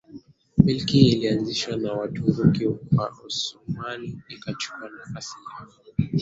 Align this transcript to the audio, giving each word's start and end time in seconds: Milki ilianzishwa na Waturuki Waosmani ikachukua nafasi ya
Milki 0.63 0.99
ilianzishwa 1.07 1.75
na 1.77 1.93
Waturuki 1.93 2.65
Waosmani 2.97 4.21
ikachukua 4.29 4.89
nafasi 4.89 5.35
ya 5.99 6.09